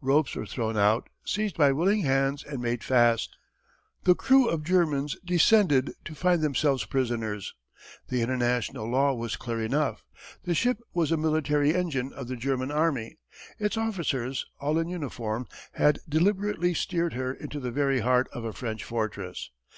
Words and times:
Ropes 0.00 0.34
were 0.34 0.46
thrown 0.46 0.78
out, 0.78 1.10
seized 1.26 1.58
by 1.58 1.70
willing 1.70 2.00
hands 2.04 2.42
and 2.42 2.62
made 2.62 2.82
fast. 2.82 3.36
The 4.04 4.14
crew 4.14 4.48
of 4.48 4.64
Germans 4.64 5.18
descended 5.22 5.92
to 6.06 6.14
find 6.14 6.40
themselves 6.40 6.86
prisoners. 6.86 7.52
The 8.08 8.22
international 8.22 8.88
law 8.88 9.12
was 9.12 9.36
clear 9.36 9.60
enough. 9.60 10.02
The 10.44 10.54
ship 10.54 10.78
was 10.94 11.12
a 11.12 11.18
military 11.18 11.74
engine 11.74 12.14
of 12.14 12.28
the 12.28 12.36
German 12.36 12.70
army. 12.70 13.18
Its 13.58 13.76
officers, 13.76 14.46
all 14.58 14.78
in 14.78 14.88
uniform, 14.88 15.46
had 15.72 15.98
deliberately 16.08 16.72
steered 16.72 17.12
her 17.12 17.34
into 17.34 17.60
the 17.60 17.70
very 17.70 18.00
heart 18.00 18.28
of 18.32 18.42
a 18.42 18.54
French 18.54 18.84
fortress. 18.84 19.50